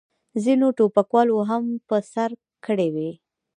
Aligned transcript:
ځینو 0.43 0.67
ټوپکوالو 0.77 1.35
هم 1.49 1.63
په 1.87 1.97
سر 2.13 2.29
کړې 2.65 2.87
وې. 2.95 3.09